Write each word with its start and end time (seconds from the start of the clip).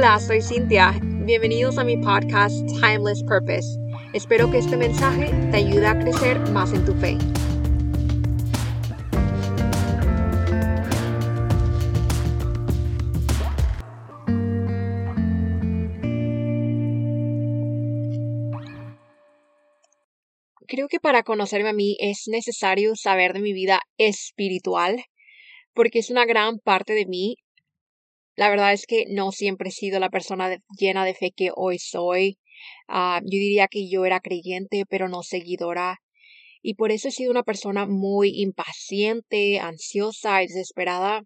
Hola, 0.00 0.20
soy 0.20 0.40
Cintia. 0.40 0.96
Bienvenidos 1.02 1.76
a 1.76 1.82
mi 1.82 1.96
podcast 1.96 2.64
Timeless 2.80 3.20
Purpose. 3.24 3.66
Espero 4.12 4.48
que 4.48 4.58
este 4.58 4.76
mensaje 4.76 5.32
te 5.50 5.56
ayude 5.56 5.88
a 5.88 5.98
crecer 5.98 6.38
más 6.52 6.72
en 6.72 6.84
tu 6.84 6.94
fe. 6.94 7.18
Creo 20.68 20.86
que 20.86 21.00
para 21.00 21.24
conocerme 21.24 21.70
a 21.70 21.72
mí 21.72 21.96
es 21.98 22.28
necesario 22.28 22.94
saber 22.94 23.32
de 23.32 23.40
mi 23.40 23.52
vida 23.52 23.80
espiritual, 23.96 25.02
porque 25.74 25.98
es 25.98 26.08
una 26.10 26.24
gran 26.24 26.60
parte 26.60 26.92
de 26.92 27.06
mí 27.06 27.38
la 28.38 28.50
verdad 28.50 28.72
es 28.72 28.86
que 28.86 29.06
no 29.08 29.32
siempre 29.32 29.70
he 29.70 29.72
sido 29.72 29.98
la 29.98 30.10
persona 30.10 30.62
llena 30.78 31.04
de 31.04 31.12
fe 31.12 31.32
que 31.32 31.50
hoy 31.56 31.80
soy. 31.80 32.38
Ah, 32.86 33.20
yo 33.24 33.30
diría 33.30 33.66
que 33.66 33.90
yo 33.90 34.04
era 34.04 34.20
creyente, 34.20 34.84
pero 34.88 35.08
no 35.08 35.24
seguidora. 35.24 35.98
Y 36.62 36.74
por 36.74 36.92
eso 36.92 37.08
he 37.08 37.10
sido 37.10 37.32
una 37.32 37.42
persona 37.42 37.86
muy 37.86 38.40
impaciente, 38.40 39.58
ansiosa 39.58 40.40
y 40.44 40.46
desesperada. 40.46 41.24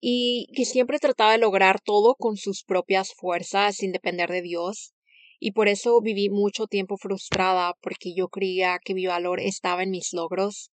Y 0.00 0.48
que 0.56 0.64
siempre 0.64 0.98
trataba 0.98 1.30
de 1.30 1.38
lograr 1.38 1.80
todo 1.80 2.16
con 2.16 2.36
sus 2.36 2.64
propias 2.64 3.12
fuerzas 3.14 3.76
sin 3.76 3.92
depender 3.92 4.30
de 4.30 4.42
Dios. 4.42 4.94
Y 5.38 5.52
por 5.52 5.68
eso 5.68 6.00
viví 6.00 6.28
mucho 6.28 6.66
tiempo 6.66 6.96
frustrada 6.96 7.74
porque 7.80 8.14
yo 8.16 8.26
creía 8.26 8.80
que 8.84 8.94
mi 8.94 9.06
valor 9.06 9.38
estaba 9.38 9.84
en 9.84 9.90
mis 9.90 10.12
logros 10.12 10.72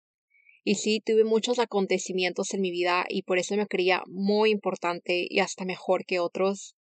y 0.69 0.75
sí, 0.75 1.01
tuve 1.01 1.23
muchos 1.23 1.61
acontecimientos 1.61 2.53
en 2.53 2.61
mi 2.61 2.73
vida 2.73 3.07
y 3.09 3.23
por 3.23 3.39
eso 3.39 3.57
me 3.57 3.69
creía 3.69 4.03
muy 4.09 4.51
importante 4.51 5.25
y 5.31 5.39
hasta 5.39 5.65
mejor 5.65 6.05
que 6.05 6.19
otros. 6.19 6.75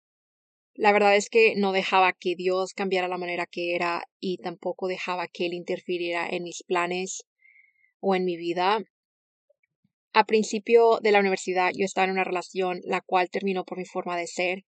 La 0.74 0.94
verdad 0.94 1.18
es 1.18 1.30
que 1.30 1.56
no 1.58 1.74
dejaba 1.74 2.14
que 2.14 2.36
Dios 2.38 2.74
cambiara 2.74 3.10
la 3.10 3.18
manera 3.18 3.46
que 3.46 3.76
era 3.76 4.08
y 4.22 4.38
tampoco 4.38 4.88
dejaba 4.88 5.28
que 5.28 5.48
Él 5.48 5.54
interfiriera 5.54 6.26
en 6.30 6.44
mis 6.44 6.64
planes 6.64 7.26
o 8.00 8.16
en 8.16 8.24
mi 8.24 8.38
vida. 8.38 8.86
A 10.14 10.24
principio 10.24 11.00
de 11.02 11.12
la 11.12 11.20
universidad 11.20 11.72
yo 11.76 11.84
estaba 11.84 12.06
en 12.06 12.12
una 12.12 12.24
relación 12.24 12.80
la 12.86 13.02
cual 13.02 13.30
terminó 13.30 13.66
por 13.66 13.78
mi 13.78 13.86
forma 13.86 14.16
de 14.16 14.28
ser. 14.28 14.64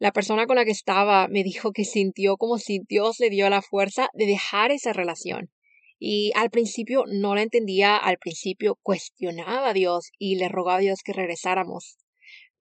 La 0.00 0.10
persona 0.10 0.48
con 0.48 0.56
la 0.56 0.64
que 0.64 0.72
estaba 0.72 1.28
me 1.28 1.44
dijo 1.44 1.70
que 1.70 1.84
sintió 1.84 2.36
como 2.38 2.58
si 2.58 2.80
Dios 2.88 3.20
le 3.20 3.30
dio 3.30 3.48
la 3.50 3.62
fuerza 3.62 4.08
de 4.14 4.26
dejar 4.26 4.72
esa 4.72 4.92
relación. 4.92 5.52
Y 6.02 6.32
al 6.34 6.48
principio 6.48 7.04
no 7.06 7.34
la 7.34 7.42
entendía, 7.42 7.98
al 7.98 8.16
principio 8.16 8.78
cuestionaba 8.82 9.68
a 9.68 9.74
Dios 9.74 10.10
y 10.18 10.36
le 10.36 10.48
rogaba 10.48 10.78
a 10.78 10.80
Dios 10.80 11.02
que 11.04 11.12
regresáramos. 11.12 11.98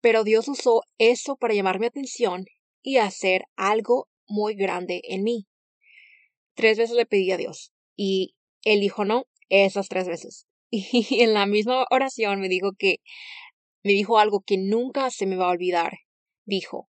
Pero 0.01 0.23
Dios 0.23 0.47
usó 0.47 0.81
eso 0.97 1.35
para 1.37 1.53
llamar 1.53 1.79
mi 1.79 1.85
atención 1.85 2.45
y 2.81 2.97
hacer 2.97 3.43
algo 3.55 4.09
muy 4.27 4.55
grande 4.55 5.01
en 5.03 5.23
mí. 5.23 5.45
Tres 6.55 6.79
veces 6.79 6.95
le 6.95 7.05
pedí 7.05 7.31
a 7.31 7.37
Dios 7.37 7.71
y 7.95 8.33
él 8.63 8.79
dijo 8.79 9.05
no 9.05 9.27
esas 9.49 9.87
tres 9.87 10.07
veces. 10.07 10.47
Y 10.69 11.21
en 11.21 11.33
la 11.33 11.45
misma 11.45 11.85
oración 11.91 12.41
me 12.41 12.49
dijo 12.49 12.71
que 12.77 12.97
me 13.83 13.93
dijo 13.93 14.17
algo 14.17 14.41
que 14.41 14.57
nunca 14.57 15.11
se 15.11 15.27
me 15.27 15.35
va 15.35 15.45
a 15.45 15.51
olvidar. 15.51 15.99
Dijo, 16.43 16.89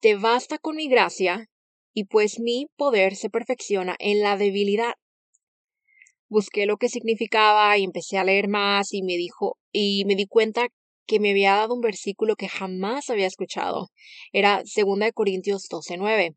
te 0.00 0.16
basta 0.16 0.58
con 0.58 0.76
mi 0.76 0.88
gracia 0.88 1.48
y 1.94 2.04
pues 2.04 2.40
mi 2.40 2.66
poder 2.76 3.14
se 3.16 3.30
perfecciona 3.30 3.96
en 3.98 4.20
la 4.20 4.36
debilidad 4.36 4.94
busqué 6.28 6.66
lo 6.66 6.76
que 6.76 6.88
significaba 6.88 7.76
y 7.78 7.84
empecé 7.84 8.18
a 8.18 8.24
leer 8.24 8.48
más 8.48 8.92
y 8.92 9.02
me 9.02 9.16
dijo 9.16 9.56
y 9.72 10.04
me 10.06 10.14
di 10.14 10.26
cuenta 10.26 10.68
que 11.06 11.20
me 11.20 11.30
había 11.30 11.54
dado 11.54 11.74
un 11.74 11.80
versículo 11.80 12.36
que 12.36 12.48
jamás 12.48 13.10
había 13.10 13.26
escuchado. 13.26 13.88
Era 14.32 14.62
2 14.64 15.12
Corintios 15.12 15.68
12:9. 15.70 16.36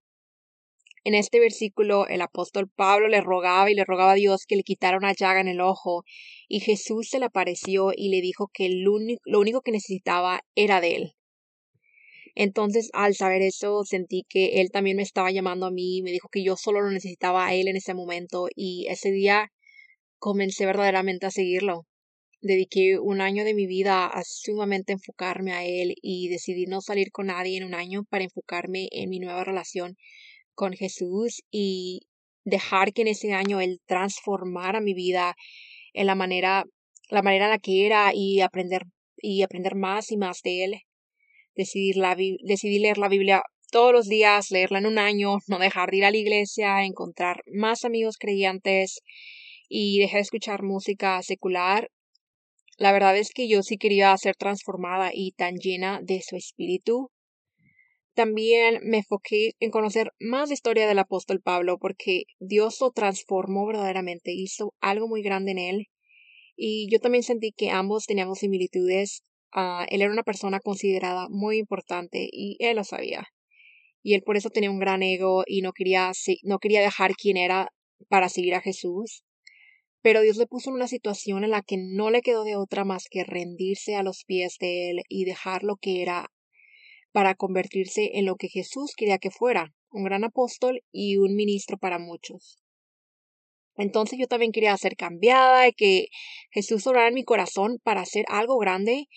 En 1.03 1.15
este 1.15 1.39
versículo 1.39 2.07
el 2.07 2.21
apóstol 2.21 2.69
Pablo 2.69 3.07
le 3.07 3.21
rogaba 3.21 3.71
y 3.71 3.75
le 3.75 3.85
rogaba 3.85 4.11
a 4.11 4.15
Dios 4.15 4.45
que 4.47 4.55
le 4.55 4.63
quitara 4.63 4.97
una 4.97 5.13
llaga 5.13 5.41
en 5.41 5.47
el 5.47 5.59
ojo 5.59 6.03
y 6.47 6.59
Jesús 6.59 7.09
se 7.09 7.19
le 7.19 7.25
apareció 7.25 7.91
y 7.95 8.09
le 8.09 8.21
dijo 8.21 8.49
que 8.53 8.69
lo 8.69 9.39
único 9.39 9.61
que 9.61 9.71
necesitaba 9.71 10.41
era 10.55 10.79
de 10.79 10.95
él. 10.95 11.13
Entonces, 12.35 12.89
al 12.93 13.13
saber 13.15 13.41
eso, 13.41 13.83
sentí 13.83 14.23
que 14.29 14.61
él 14.61 14.69
también 14.71 14.95
me 14.97 15.03
estaba 15.03 15.31
llamando 15.31 15.65
a 15.65 15.71
mí, 15.71 16.01
me 16.01 16.11
dijo 16.11 16.29
que 16.29 16.43
yo 16.43 16.55
solo 16.55 16.81
lo 16.81 16.91
necesitaba 16.91 17.47
a 17.47 17.53
él 17.53 17.67
en 17.67 17.75
ese 17.75 17.93
momento 17.93 18.47
y 18.55 18.87
ese 18.89 19.11
día 19.11 19.51
comencé 20.21 20.67
verdaderamente 20.67 21.25
a 21.25 21.31
seguirlo. 21.31 21.87
Dediqué 22.41 22.99
un 22.99 23.21
año 23.21 23.43
de 23.43 23.55
mi 23.55 23.65
vida 23.65 24.05
a 24.05 24.21
sumamente 24.23 24.93
enfocarme 24.93 25.51
a 25.51 25.65
él 25.65 25.95
y 26.01 26.29
decidí 26.29 26.67
no 26.67 26.79
salir 26.79 27.11
con 27.11 27.27
nadie 27.27 27.57
en 27.57 27.63
un 27.63 27.73
año 27.73 28.03
para 28.07 28.23
enfocarme 28.23 28.87
en 28.91 29.09
mi 29.09 29.19
nueva 29.19 29.43
relación 29.43 29.97
con 30.53 30.73
Jesús 30.73 31.41
y 31.49 32.01
dejar 32.45 32.93
que 32.93 33.01
en 33.01 33.09
ese 33.09 33.33
año 33.33 33.61
él 33.61 33.81
transformara 33.87 34.79
mi 34.79 34.93
vida 34.93 35.35
en 35.93 36.05
la 36.05 36.15
manera 36.15 36.65
la 37.09 37.23
manera 37.23 37.45
en 37.45 37.51
la 37.51 37.59
que 37.59 37.85
era 37.87 38.11
y 38.13 38.41
aprender 38.41 38.83
y 39.17 39.41
aprender 39.41 39.75
más 39.75 40.11
y 40.11 40.17
más 40.17 40.41
de 40.43 40.63
él. 40.63 40.75
Decidí, 41.55 41.93
la, 41.93 42.15
decidí 42.15 42.79
leer 42.79 42.97
la 42.97 43.09
Biblia 43.09 43.43
todos 43.71 43.91
los 43.91 44.07
días, 44.07 44.51
leerla 44.51 44.79
en 44.79 44.85
un 44.85 44.99
año, 44.99 45.37
no 45.47 45.57
dejar 45.57 45.89
de 45.89 45.97
ir 45.97 46.05
a 46.05 46.11
la 46.11 46.17
iglesia, 46.17 46.83
encontrar 46.83 47.41
más 47.51 47.85
amigos 47.85 48.17
creyentes 48.17 49.01
y 49.73 49.99
dejé 49.99 50.17
de 50.17 50.23
escuchar 50.23 50.63
música 50.63 51.21
secular. 51.23 51.89
La 52.77 52.91
verdad 52.91 53.17
es 53.17 53.31
que 53.31 53.47
yo 53.47 53.63
sí 53.63 53.77
quería 53.77 54.15
ser 54.17 54.35
transformada 54.35 55.11
y 55.13 55.31
tan 55.31 55.55
llena 55.55 56.01
de 56.03 56.21
su 56.21 56.35
espíritu. 56.35 57.09
También 58.13 58.81
me 58.83 58.97
enfoqué 58.97 59.53
en 59.61 59.71
conocer 59.71 60.11
más 60.19 60.49
la 60.49 60.55
historia 60.55 60.87
del 60.89 60.99
apóstol 60.99 61.39
Pablo 61.41 61.77
porque 61.79 62.23
Dios 62.39 62.81
lo 62.81 62.91
transformó 62.91 63.65
verdaderamente, 63.65 64.33
hizo 64.33 64.73
algo 64.81 65.07
muy 65.07 65.21
grande 65.21 65.51
en 65.51 65.59
él 65.59 65.87
y 66.57 66.89
yo 66.91 66.99
también 66.99 67.23
sentí 67.23 67.53
que 67.53 67.69
ambos 67.69 68.05
teníamos 68.05 68.39
similitudes. 68.39 69.23
Ah, 69.53 69.85
él 69.89 70.01
era 70.01 70.11
una 70.11 70.23
persona 70.23 70.59
considerada 70.59 71.27
muy 71.29 71.59
importante 71.59 72.27
y 72.29 72.57
él 72.59 72.75
lo 72.75 72.83
sabía. 72.83 73.25
Y 74.03 74.15
él 74.15 74.23
por 74.23 74.35
eso 74.35 74.49
tenía 74.49 74.69
un 74.69 74.79
gran 74.79 75.01
ego 75.01 75.43
y 75.47 75.61
no 75.61 75.71
quería, 75.71 76.11
no 76.43 76.59
quería 76.59 76.81
dejar 76.81 77.13
quién 77.15 77.37
era 77.37 77.69
para 78.09 78.27
seguir 78.27 78.53
a 78.55 78.61
Jesús. 78.61 79.23
Pero 80.01 80.21
Dios 80.21 80.37
le 80.37 80.47
puso 80.47 80.69
en 80.69 80.77
una 80.77 80.87
situación 80.87 81.43
en 81.43 81.51
la 81.51 81.61
que 81.61 81.77
no 81.77 82.09
le 82.09 82.21
quedó 82.21 82.43
de 82.43 82.55
otra 82.55 82.83
más 82.85 83.05
que 83.09 83.23
rendirse 83.23 83.95
a 83.95 84.03
los 84.03 84.23
pies 84.25 84.57
de 84.59 84.89
Él 84.89 85.01
y 85.09 85.25
dejar 85.25 85.63
lo 85.63 85.75
que 85.75 86.01
era 86.01 86.31
para 87.11 87.35
convertirse 87.35 88.11
en 88.13 88.25
lo 88.25 88.35
que 88.35 88.47
Jesús 88.47 88.93
quería 88.95 89.19
que 89.19 89.31
fuera, 89.31 89.73
un 89.91 90.03
gran 90.03 90.23
apóstol 90.23 90.81
y 90.91 91.17
un 91.17 91.35
ministro 91.35 91.77
para 91.77 91.99
muchos. 91.99 92.61
Entonces 93.77 94.19
yo 94.19 94.27
también 94.27 94.51
quería 94.51 94.75
ser 94.77 94.95
cambiada 94.95 95.67
y 95.67 95.73
que 95.73 96.07
Jesús 96.51 96.85
obrara 96.87 97.09
en 97.09 97.13
mi 97.13 97.23
corazón 97.23 97.79
para 97.83 98.01
hacer 98.01 98.25
algo 98.27 98.57
grande 98.57 99.07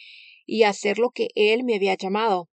y 0.47 0.65
hacer 0.65 0.99
lo 0.99 1.11
que 1.11 1.29
Él 1.35 1.65
me 1.65 1.77
había 1.77 1.95
llamado. 1.95 2.49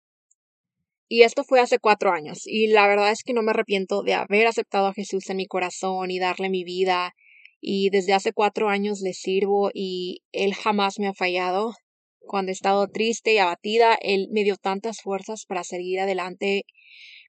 Y 1.09 1.23
esto 1.23 1.45
fue 1.45 1.61
hace 1.61 1.79
cuatro 1.79 2.11
años, 2.11 2.47
y 2.47 2.67
la 2.67 2.89
verdad 2.89 3.13
es 3.13 3.23
que 3.23 3.33
no 3.33 3.43
me 3.43 3.53
arrepiento 3.53 4.03
de 4.03 4.15
haber 4.15 4.49
aceptado 4.49 4.89
a 4.89 4.93
Jesús 4.93 5.31
en 5.31 5.37
mi 5.37 5.47
corazón 5.47 6.11
y 6.11 6.19
darle 6.19 6.51
mi 6.51 6.65
vida 6.65 7.15
y 7.61 7.91
desde 7.91 8.12
hace 8.12 8.33
cuatro 8.33 8.69
años 8.69 9.00
le 9.00 9.12
sirvo 9.12 9.71
y 9.72 10.22
él 10.33 10.55
jamás 10.55 10.99
me 10.99 11.09
ha 11.09 11.15
fallado. 11.15 11.75
Cuando 12.21 12.50
he 12.50 12.53
estado 12.53 12.89
triste 12.89 13.34
y 13.34 13.39
abatida, 13.39 13.97
él 14.00 14.28
me 14.31 14.44
dio 14.44 14.56
tantas 14.56 15.00
fuerzas 15.00 15.44
para 15.47 15.65
seguir 15.65 16.00
adelante, 16.00 16.65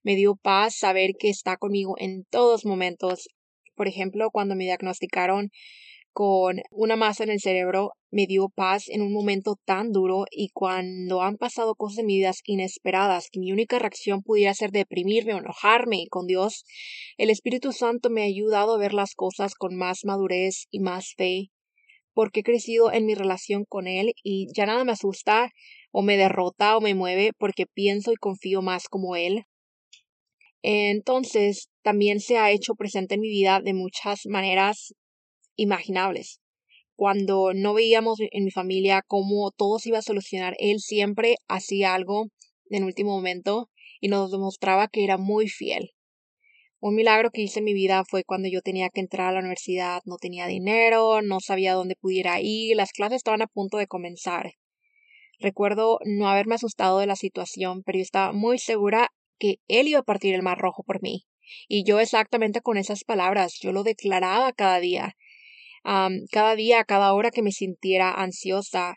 me 0.04 0.16
dio 0.16 0.36
paz 0.36 0.76
saber 0.76 1.12
que 1.20 1.30
está 1.30 1.58
conmigo 1.58 1.96
en 2.00 2.26
todos 2.30 2.66
momentos. 2.66 3.30
Por 3.76 3.88
ejemplo, 3.88 4.30
cuando 4.32 4.56
me 4.56 4.64
diagnosticaron 4.64 5.52
con 6.18 6.64
una 6.72 6.96
masa 6.96 7.26
en 7.26 7.30
el 7.30 7.40
cerebro 7.40 7.92
me 8.10 8.26
dio 8.26 8.50
paz 8.50 8.90
en 8.90 9.04
un 9.04 9.14
momento 9.14 9.56
tan 9.66 9.92
duro 9.92 10.26
y 10.32 10.50
cuando 10.50 11.22
han 11.22 11.38
pasado 11.38 11.76
cosas 11.76 12.00
en 12.00 12.08
mi 12.08 12.18
vida 12.18 12.32
inesperadas 12.46 13.28
que 13.32 13.40
mi 13.40 13.52
única 13.52 13.78
reacción 13.78 14.24
pudiera 14.24 14.56
ser 14.56 14.72
deprimirme 14.72 15.36
o 15.36 15.38
enojarme 15.38 16.08
con 16.10 16.26
Dios, 16.26 16.66
el 17.20 17.30
Espíritu 17.30 17.72
Santo 17.72 18.10
me 18.10 18.24
ha 18.24 18.26
ayudado 18.26 18.74
a 18.74 18.80
ver 18.80 18.96
las 18.96 19.14
cosas 19.14 19.54
con 19.54 19.76
más 19.76 20.06
madurez 20.06 20.66
y 20.72 20.80
más 20.80 21.14
fe 21.16 21.52
porque 22.16 22.40
he 22.40 22.44
crecido 22.44 22.92
en 22.92 23.06
mi 23.06 23.14
relación 23.14 23.66
con 23.70 23.86
Él 23.86 24.14
y 24.24 24.48
ya 24.56 24.66
nada 24.66 24.84
me 24.86 24.94
asusta 24.94 25.52
o 25.92 26.02
me 26.02 26.18
derrota 26.18 26.78
o 26.78 26.82
me 26.82 26.96
mueve 26.96 27.30
porque 27.38 27.68
pienso 27.68 28.12
y 28.12 28.16
confío 28.16 28.64
más 28.64 28.88
como 28.90 29.16
Él. 29.16 29.44
Entonces, 30.64 31.70
también 31.84 32.20
se 32.22 32.40
ha 32.40 32.50
hecho 32.50 32.74
presente 32.74 33.14
en 33.14 33.22
mi 33.22 33.30
vida 33.30 33.62
de 33.64 33.76
muchas 33.76 34.22
maneras 34.26 34.96
imaginables. 35.58 36.40
Cuando 36.96 37.54
no 37.54 37.74
veíamos 37.74 38.20
en 38.20 38.46
mi 38.46 38.52
familia 38.52 39.04
cómo 39.06 39.52
todo 39.52 39.78
se 39.78 39.90
iba 39.90 40.00
a 40.00 40.02
solucionar, 40.02 40.56
él 40.60 40.80
siempre 40.80 41.36
hacía 41.48 41.94
algo 41.94 42.30
en 42.70 42.86
último 42.86 43.12
momento 43.12 43.70
y 44.00 44.08
nos 44.08 44.32
demostraba 44.32 44.88
que 44.88 45.04
era 45.04 45.18
muy 45.18 45.50
fiel. 45.50 45.92
Un 46.80 46.96
milagro 46.96 47.32
que 47.32 47.42
hice 47.42 47.60
en 47.60 47.66
mi 47.66 47.74
vida 47.74 48.04
fue 48.06 48.24
cuando 48.24 48.48
yo 48.48 48.62
tenía 48.62 48.90
que 48.90 49.02
entrar 49.02 49.30
a 49.30 49.32
la 49.34 49.40
universidad, 49.40 50.02
no 50.06 50.18
tenía 50.18 50.46
dinero, 50.46 51.22
no 51.22 51.40
sabía 51.40 51.74
dónde 51.74 51.96
pudiera 51.96 52.40
ir, 52.40 52.76
las 52.76 52.92
clases 52.92 53.18
estaban 53.18 53.42
a 53.42 53.48
punto 53.48 53.78
de 53.78 53.88
comenzar. 53.88 54.54
Recuerdo 55.40 56.00
no 56.06 56.28
haberme 56.28 56.56
asustado 56.56 57.00
de 57.00 57.08
la 57.08 57.16
situación, 57.16 57.84
pero 57.84 57.98
yo 57.98 58.04
estaba 58.04 58.32
muy 58.32 58.60
segura 58.60 59.12
que 59.40 59.60
Él 59.68 59.88
iba 59.88 60.00
a 60.00 60.04
partir 60.04 60.34
el 60.34 60.44
mar 60.44 60.58
rojo 60.58 60.84
por 60.84 61.02
mí. 61.02 61.26
Y 61.68 61.84
yo 61.84 62.00
exactamente 62.00 62.62
con 62.62 62.78
esas 62.78 63.04
palabras, 63.04 63.58
yo 63.60 63.72
lo 63.72 63.84
declaraba 63.84 64.52
cada 64.54 64.80
día. 64.80 65.16
Cada 66.32 66.56
día, 66.56 66.84
cada 66.84 67.14
hora 67.14 67.32
que 67.32 67.42
me 67.42 67.52
sintiera 67.52 68.12
ansiosa. 68.12 68.96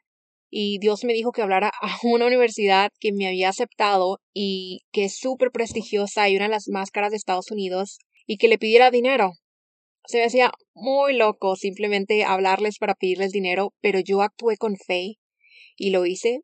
Y 0.50 0.78
Dios 0.80 1.04
me 1.04 1.12
dijo 1.12 1.30
que 1.30 1.42
hablara 1.42 1.70
a 1.80 1.96
una 2.02 2.26
universidad 2.26 2.90
que 2.98 3.12
me 3.12 3.28
había 3.28 3.50
aceptado 3.50 4.18
y 4.34 4.80
que 4.92 5.04
es 5.04 5.16
súper 5.16 5.52
prestigiosa 5.52 6.28
y 6.28 6.36
una 6.36 6.46
de 6.46 6.50
las 6.50 6.68
más 6.68 6.90
caras 6.90 7.10
de 7.10 7.16
Estados 7.16 7.52
Unidos 7.52 7.98
y 8.26 8.36
que 8.36 8.48
le 8.48 8.58
pidiera 8.58 8.90
dinero. 8.90 9.32
Se 10.06 10.18
me 10.18 10.24
hacía 10.24 10.50
muy 10.74 11.16
loco 11.16 11.54
simplemente 11.54 12.24
hablarles 12.24 12.78
para 12.78 12.94
pedirles 12.94 13.30
dinero, 13.30 13.72
pero 13.80 14.00
yo 14.00 14.22
actué 14.22 14.56
con 14.56 14.76
fe 14.76 15.18
y 15.76 15.90
lo 15.90 16.04
hice. 16.04 16.40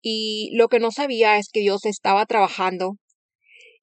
Y 0.00 0.50
lo 0.54 0.68
que 0.68 0.80
no 0.80 0.90
sabía 0.90 1.36
es 1.36 1.50
que 1.50 1.60
Dios 1.60 1.84
estaba 1.84 2.24
trabajando 2.24 2.96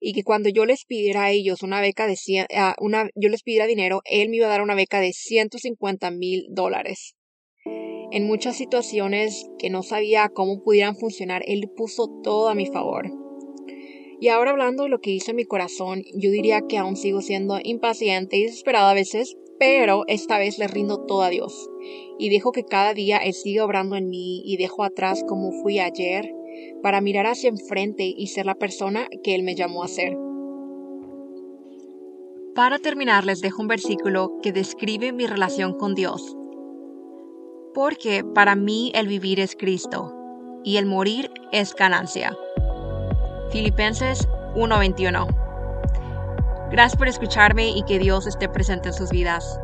y 0.03 0.13
que 0.13 0.23
cuando 0.23 0.49
yo 0.49 0.65
les 0.65 0.83
pidiera 0.83 1.25
a 1.25 1.31
ellos 1.31 1.61
una 1.61 1.79
beca 1.79 2.07
de 2.07 2.17
ah, 2.57 2.75
una, 2.79 3.09
yo 3.15 3.29
les 3.29 3.43
pidiera 3.43 3.67
dinero, 3.67 4.01
Él 4.05 4.29
me 4.29 4.37
iba 4.37 4.47
a 4.47 4.49
dar 4.49 4.63
una 4.63 4.75
beca 4.75 4.99
de 4.99 5.13
150 5.13 6.09
mil 6.09 6.47
dólares. 6.49 7.15
En 8.11 8.25
muchas 8.25 8.57
situaciones 8.57 9.47
que 9.59 9.69
no 9.69 9.83
sabía 9.83 10.29
cómo 10.33 10.63
pudieran 10.63 10.97
funcionar, 10.97 11.43
Él 11.45 11.69
puso 11.73 12.09
todo 12.23 12.49
a 12.49 12.55
mi 12.55 12.65
favor. 12.65 13.11
Y 14.19 14.27
ahora 14.29 14.51
hablando 14.51 14.83
de 14.83 14.89
lo 14.89 14.99
que 14.99 15.11
hizo 15.11 15.31
en 15.31 15.37
mi 15.37 15.45
corazón, 15.45 16.03
yo 16.15 16.31
diría 16.31 16.61
que 16.67 16.77
aún 16.77 16.95
sigo 16.95 17.21
siendo 17.21 17.59
impaciente 17.63 18.37
y 18.37 18.43
desesperada 18.43 18.91
a 18.91 18.95
veces, 18.95 19.37
pero 19.59 20.03
esta 20.07 20.39
vez 20.39 20.57
le 20.57 20.67
rindo 20.67 21.05
todo 21.05 21.21
a 21.21 21.29
Dios. 21.29 21.69
Y 22.17 22.29
dejo 22.29 22.51
que 22.51 22.63
cada 22.63 22.95
día 22.95 23.17
Él 23.17 23.33
siga 23.33 23.65
obrando 23.65 23.95
en 23.95 24.09
mí 24.09 24.41
y 24.45 24.57
dejo 24.57 24.83
atrás 24.83 25.23
como 25.27 25.51
fui 25.51 25.79
ayer 25.79 26.33
para 26.81 27.01
mirar 27.01 27.27
hacia 27.27 27.49
enfrente 27.49 28.03
y 28.03 28.27
ser 28.27 28.45
la 28.45 28.55
persona 28.55 29.07
que 29.23 29.35
Él 29.35 29.43
me 29.43 29.55
llamó 29.55 29.83
a 29.83 29.87
ser. 29.87 30.17
Para 32.55 32.79
terminar, 32.79 33.23
les 33.23 33.39
dejo 33.39 33.61
un 33.61 33.69
versículo 33.69 34.39
que 34.41 34.51
describe 34.51 35.13
mi 35.13 35.25
relación 35.25 35.73
con 35.77 35.95
Dios. 35.95 36.35
Porque 37.73 38.25
para 38.25 38.55
mí 38.55 38.91
el 38.93 39.07
vivir 39.07 39.39
es 39.39 39.55
Cristo 39.55 40.13
y 40.63 40.77
el 40.77 40.85
morir 40.85 41.31
es 41.53 41.73
ganancia. 41.73 42.37
Filipenses 43.51 44.27
1:21. 44.55 45.27
Gracias 46.71 46.97
por 46.97 47.07
escucharme 47.07 47.69
y 47.69 47.83
que 47.83 47.99
Dios 47.99 48.27
esté 48.27 48.49
presente 48.49 48.89
en 48.89 48.93
sus 48.93 49.11
vidas. 49.11 49.59